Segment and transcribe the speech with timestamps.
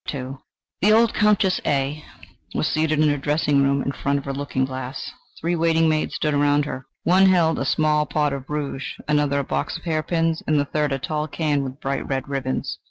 [0.11, 0.37] II
[0.81, 2.03] The old Countess A
[2.55, 5.11] was seated in her dressing room in front of her looking glass.
[5.39, 6.87] Three waiting maids stood around her.
[7.03, 10.65] One held a small pot of rouge, another a box of hair pins, and the
[10.65, 12.79] third a tall can with bright red ribbons.